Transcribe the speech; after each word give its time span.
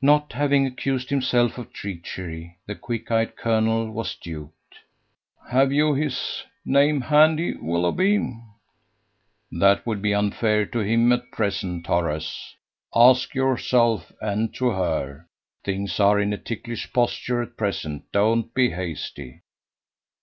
Not 0.00 0.32
having 0.32 0.64
accused 0.66 1.10
himself 1.10 1.58
of 1.58 1.70
treachery, 1.70 2.56
the 2.66 2.74
quick 2.74 3.10
eyed 3.10 3.36
colonel 3.36 3.90
was 3.90 4.14
duped. 4.14 4.74
"Have 5.50 5.70
you 5.70 5.92
his 5.92 6.44
name 6.64 7.02
handy, 7.02 7.54
Willoughby?" 7.58 8.40
"That 9.52 9.86
would 9.86 10.00
be 10.00 10.14
unfair 10.14 10.64
to 10.64 10.78
him 10.78 11.12
at 11.12 11.30
present, 11.30 11.86
Horace 11.86 12.54
ask 12.94 13.34
yourself 13.34 14.10
and 14.22 14.54
to 14.54 14.70
her. 14.70 15.26
Things 15.62 16.00
are 16.00 16.18
in 16.18 16.32
a 16.32 16.38
ticklish 16.38 16.90
posture 16.94 17.42
at 17.42 17.58
present. 17.58 18.10
Don't 18.12 18.54
be 18.54 18.70
hasty." 18.70 19.42